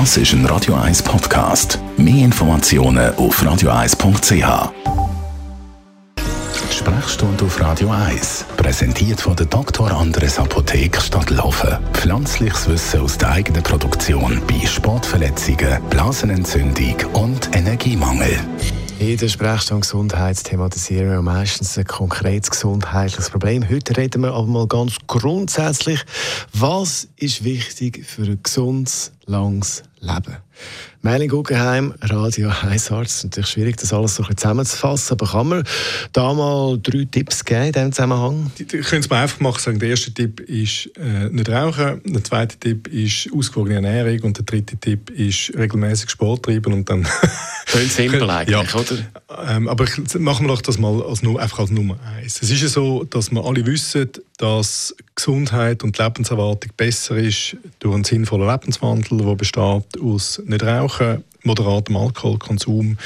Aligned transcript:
Das 0.00 0.16
ist 0.16 0.32
ein 0.32 0.44
Radio 0.46 0.74
1 0.74 1.04
Podcast. 1.04 1.78
Mehr 1.96 2.24
Informationen 2.24 3.14
auf 3.14 3.40
radio1.ch. 3.40 4.72
Sprechstunde 6.68 7.44
auf 7.44 7.60
Radio 7.60 7.90
1, 7.90 8.44
präsentiert 8.56 9.20
von 9.20 9.36
der 9.36 9.46
Dr. 9.46 9.92
Andres 9.92 10.40
Apotheke 10.40 11.00
Stadtlaufen. 11.00 11.78
Pflanzliches 11.92 12.68
Wissen 12.68 13.02
aus 13.02 13.16
der 13.18 13.30
eigenen 13.30 13.62
Produktion 13.62 14.42
bei 14.48 14.66
Sportverletzungen, 14.66 15.80
Blasenentzündung 15.90 16.96
und 17.12 17.54
Energiemangel. 17.54 18.40
In 18.98 19.16
der 19.16 19.28
Sprechstunde 19.28 19.80
Gesundheit 19.82 20.42
thematisieren 20.42 21.10
wir 21.10 21.20
meistens 21.20 21.76
ein 21.76 21.84
konkretes 21.84 22.50
gesundheitliches 22.50 23.28
Problem. 23.28 23.68
Heute 23.68 23.96
reden 23.96 24.22
wir 24.22 24.32
aber 24.32 24.46
mal 24.46 24.66
ganz 24.68 24.96
grundsätzlich, 25.06 26.00
was 26.52 27.08
ist 27.16 27.42
wichtig 27.44 28.06
für 28.06 28.22
ein 28.22 28.40
gesundes, 28.42 29.12
langes 29.26 29.82
Leben? 30.00 30.36
Merlin 31.02 31.28
Guggenheim, 31.28 31.92
Radio 32.00 32.50
1 32.62 32.90
Arzt. 32.90 33.24
Natürlich 33.24 33.50
schwierig, 33.50 33.76
das 33.76 33.92
alles 33.92 34.14
so 34.14 34.24
ein 34.24 34.36
zusammenzufassen, 34.36 35.12
aber 35.12 35.26
kann 35.26 35.48
man 35.48 35.64
da 36.12 36.32
mal 36.32 36.78
drei 36.82 37.06
Tipps 37.10 37.44
geben 37.44 37.64
in 37.64 37.72
diesem 37.72 37.92
Zusammenhang? 37.92 38.50
Ich 38.58 38.68
könnte 38.68 39.00
es 39.00 39.10
mal 39.10 39.22
einfach 39.22 39.40
machen 39.40 39.60
sagen. 39.60 39.78
Der 39.80 39.90
erste 39.90 40.14
Tipp 40.14 40.40
ist 40.40 40.90
äh, 40.96 41.28
nicht 41.30 41.50
rauchen, 41.50 42.00
der 42.04 42.24
zweite 42.24 42.56
Tipp 42.56 42.88
ist 42.88 43.28
ausgewogene 43.34 43.74
Ernährung 43.74 44.20
und 44.22 44.38
der 44.38 44.44
dritte 44.44 44.76
Tipp 44.76 45.10
ist 45.10 45.52
regelmäßig 45.54 46.08
Sport 46.08 46.44
treiben 46.44 46.72
und 46.72 46.88
dann... 46.88 47.06
Schön 47.66 47.88
simpel 47.88 48.30
eigentlich, 48.30 48.72
ja. 48.72 48.80
oder? 48.80 49.50
Ähm, 49.50 49.68
aber 49.68 49.86
machen 50.18 50.46
wir 50.46 50.54
doch 50.54 50.62
das 50.62 50.78
mal 50.78 51.02
als, 51.02 51.22
einfach 51.22 51.58
als 51.58 51.70
Nummer 51.70 51.98
eins. 52.16 52.40
Es 52.40 52.50
ist 52.50 52.62
ja 52.62 52.68
so, 52.68 53.04
dass 53.04 53.30
wir 53.30 53.44
alle 53.44 53.66
wissen, 53.66 54.08
dass 54.38 54.94
Gesundheit 55.14 55.84
und 55.84 55.98
Lebenserwartung 55.98 56.72
besser 56.76 57.16
ist 57.16 57.56
durch 57.78 57.94
einen 57.94 58.04
sinnvollen 58.04 58.48
Lebenswandel, 58.48 59.18
der 59.18 59.34
besteht 59.36 60.00
aus 60.00 60.42
nicht 60.44 60.62
rauchen, 60.62 61.22
moderatem 61.44 61.96
Alkoholkonsum, 61.96 62.98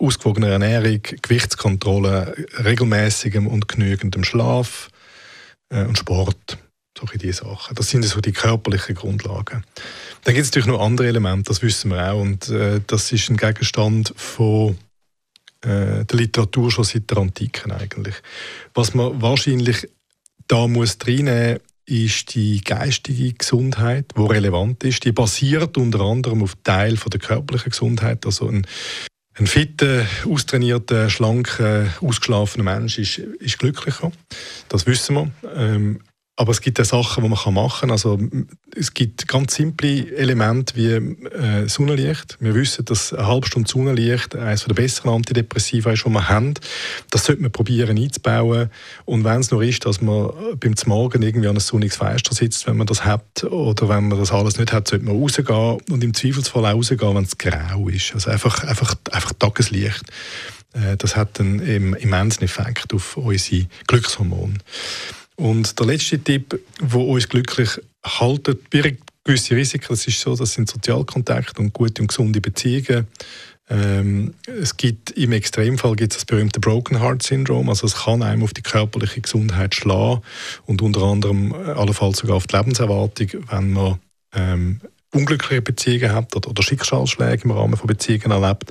ausgewogener 0.00 0.48
Ernährung, 0.48 1.00
Gewichtskontrolle, 1.22 2.34
regelmäßigem 2.64 3.46
und 3.46 3.68
genügendem 3.68 4.24
Schlaf 4.24 4.88
äh, 5.70 5.84
und 5.84 5.98
Sport. 5.98 6.58
Solche 6.98 7.18
diese 7.18 7.44
Sachen. 7.44 7.74
Das 7.74 7.90
sind 7.90 8.04
so 8.04 8.20
die 8.20 8.32
körperlichen 8.32 8.94
Grundlagen. 8.94 9.64
Dann 10.22 10.34
gibt 10.34 10.44
es 10.44 10.50
natürlich 10.50 10.68
noch 10.68 10.80
andere 10.80 11.08
Elemente, 11.08 11.48
das 11.48 11.60
wissen 11.60 11.90
wir 11.90 12.12
auch. 12.12 12.20
Und 12.20 12.48
äh, 12.50 12.80
das 12.86 13.10
ist 13.10 13.30
ein 13.30 13.36
Gegenstand 13.36 14.14
von 14.16 14.78
äh, 15.62 16.04
der 16.04 16.16
Literatur 16.16 16.70
schon 16.70 16.84
seit 16.84 17.10
der 17.10 17.18
Antike 17.18 17.74
eigentlich. 17.74 18.14
Was 18.74 18.94
man 18.94 19.20
wahrscheinlich 19.20 19.88
da 20.48 20.66
muss 20.66 20.98
reinnehmen 21.06 21.60
ist 21.86 22.34
die 22.34 22.62
geistige 22.62 23.32
Gesundheit, 23.34 24.12
die 24.16 24.22
relevant 24.22 24.84
ist. 24.84 25.04
Die 25.04 25.12
basiert 25.12 25.76
unter 25.76 26.00
anderem 26.00 26.42
auf 26.42 26.54
Teil 26.62 26.96
von 26.96 27.10
der 27.10 27.20
körperlichen 27.20 27.70
Gesundheit. 27.70 28.24
Also 28.24 28.48
ein, 28.48 28.66
ein 29.34 29.46
fitter, 29.46 30.06
austrainierter, 30.24 31.10
schlanker, 31.10 31.86
ausgeschlafener 32.00 32.64
Mensch 32.64 32.98
ist, 32.98 33.18
ist 33.18 33.58
glücklicher. 33.58 34.12
Das 34.68 34.86
wissen 34.86 35.14
wir. 35.14 35.30
Ähm, 35.54 36.00
aber 36.36 36.50
es 36.50 36.60
gibt 36.60 36.80
auch 36.80 36.84
Sachen, 36.84 37.22
die 37.22 37.28
man 37.28 37.54
machen 37.54 37.80
kann. 37.80 37.90
Also, 37.90 38.18
es 38.76 38.94
gibt 38.94 39.28
ganz 39.28 39.54
simple 39.54 40.14
Elemente 40.16 40.76
wie 40.76 40.92
äh, 40.92 41.68
Sonnenlicht. 41.68 42.36
Wir 42.40 42.54
wissen, 42.54 42.84
dass 42.84 43.12
eine 43.12 43.26
halbe 43.26 43.46
Stunde 43.46 43.68
Sonnenlicht 43.68 44.36
eines 44.36 44.64
der 44.64 44.74
besseren 44.74 45.14
Antidepressiva 45.14 45.92
ist, 45.92 46.04
die 46.04 46.10
wir 46.10 46.28
haben. 46.28 46.54
Das 47.10 47.24
sollte 47.24 47.42
man 47.42 47.52
probieren 47.52 47.98
einzubauen. 47.98 48.70
Und 49.04 49.24
wenn 49.24 49.40
es 49.40 49.50
nur 49.50 49.62
ist, 49.62 49.84
dass 49.86 50.00
man 50.00 50.30
beim 50.58 50.74
Morgen 50.86 51.22
irgendwie 51.22 51.48
an 51.48 51.54
einem 51.54 51.60
sonniges 51.60 51.96
Fenster 51.96 52.34
sitzt, 52.34 52.66
wenn 52.66 52.76
man 52.76 52.86
das 52.86 53.04
hat, 53.04 53.44
oder 53.44 53.88
wenn 53.88 54.08
man 54.08 54.18
das 54.18 54.32
alles 54.32 54.58
nicht 54.58 54.72
hat, 54.72 54.88
sollte 54.88 55.04
man 55.04 55.16
rausgehen 55.16 55.78
und 55.90 56.04
im 56.04 56.14
Zweifelsfall 56.14 56.66
auch 56.66 56.74
rausgehen, 56.74 57.14
wenn 57.14 57.24
es 57.24 57.38
grau 57.38 57.88
ist. 57.88 58.14
Also 58.14 58.30
einfach, 58.30 58.64
einfach, 58.64 58.94
einfach 59.10 59.32
Tageslicht. 59.38 60.02
Äh, 60.72 60.96
das 60.96 61.16
hat 61.16 61.40
einen 61.40 61.94
immensen 61.94 62.44
Effekt 62.44 62.92
auf 62.92 63.16
unsere 63.16 63.66
Glückshormone. 63.86 64.58
Und 65.36 65.78
der 65.78 65.86
letzte 65.86 66.18
Tipp, 66.18 66.60
der 66.80 67.00
uns 67.00 67.28
glücklich 67.28 67.80
haltet, 68.04 68.70
birgt 68.70 69.02
gewisse 69.24 69.56
Risiken. 69.56 69.86
Das 69.88 70.06
ist 70.06 70.20
so, 70.20 70.36
das 70.36 70.52
sind 70.52 70.68
Sozialkontakte 70.68 71.60
und 71.60 71.72
gute 71.72 72.02
und 72.02 72.08
gesunde 72.08 72.40
Beziehungen. 72.40 73.06
Ähm, 73.70 74.34
es 74.46 74.76
gibt 74.76 75.12
im 75.12 75.32
Extremfall 75.32 75.96
gibt 75.96 76.12
es 76.12 76.18
das 76.18 76.24
berühmte 76.26 76.60
Broken 76.60 77.00
Heart 77.00 77.22
Syndrom, 77.22 77.70
also 77.70 77.86
es 77.86 77.94
kann 78.04 78.22
einem 78.22 78.42
auf 78.42 78.52
die 78.52 78.60
körperliche 78.60 79.22
Gesundheit 79.22 79.74
schlagen 79.74 80.20
und 80.66 80.82
unter 80.82 81.02
anderem 81.02 81.52
äh, 81.52 81.70
allenfalls 81.70 82.18
sogar 82.18 82.36
auf 82.36 82.46
die 82.46 82.56
Lebenserwartung, 82.56 83.28
wenn 83.48 83.72
man 83.72 83.98
ähm, 84.34 84.80
unglückliche 85.14 85.62
Beziehungen 85.62 86.12
hat 86.12 86.36
oder, 86.36 86.50
oder 86.50 86.62
Schicksalsschläge 86.62 87.44
im 87.44 87.52
Rahmen 87.52 87.76
von 87.78 87.86
Beziehungen 87.86 88.30
erlebt. 88.32 88.70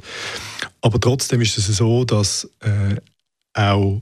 Aber 0.82 1.00
trotzdem 1.00 1.42
ist 1.42 1.58
es 1.58 1.66
so, 1.66 2.06
dass 2.06 2.48
äh, 2.60 2.98
auch 3.54 4.00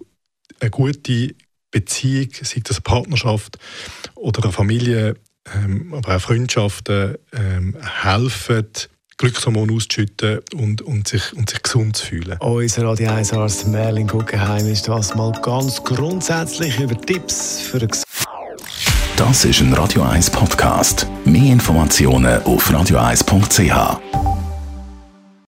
eine 0.59 0.70
gute 0.72 1.34
Beziehung, 1.72 2.30
sei 2.42 2.62
das 2.64 2.78
eine 2.78 2.82
Partnerschaft 2.84 3.58
oder 4.16 4.44
eine 4.44 4.52
Familie, 4.52 5.16
ähm, 5.56 5.94
aber 5.94 6.16
auch 6.18 6.22
Freundschaften, 6.22 7.16
ähm, 7.34 7.76
helfen, 8.02 8.68
Glückshormone 9.18 9.74
auszuschütten 9.74 10.40
und, 10.56 10.82
und, 10.82 11.08
sich, 11.08 11.34
und 11.34 11.50
sich 11.50 11.62
gesund 11.62 11.96
zu 11.96 12.08
fühlen. 12.08 12.38
Unser 12.40 12.86
Radio 12.86 13.12
1 13.12 13.34
Arzt 13.34 13.68
Merlin 13.68 14.08
Guggenheim 14.08 14.68
ist 14.68 14.88
das 14.88 15.16
mal 15.16 15.32
ganz 15.44 15.84
grundsätzlich 15.84 16.80
über 16.80 17.00
Tipps 17.00 17.62
für 17.62 17.78
eine 17.78 17.90
Das 19.16 19.46
ist 19.46 19.62
ein 19.62 19.74
Radio 19.74 20.02
1 20.03 20.32
Podcast. 20.32 21.06
Mehr 21.26 21.53
Informationen 21.53 22.42
auf 22.44 22.70
radio1.ch. 22.72 24.31